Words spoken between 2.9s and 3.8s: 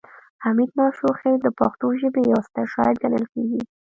ګڼل کیږي